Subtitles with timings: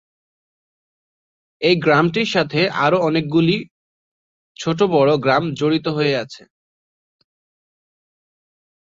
[1.61, 3.57] এই গ্রামটির সাথে আরও অনেকগুলি
[4.57, 6.43] ছটো-বড় গ্রাম জড়িত হয়ে আছে।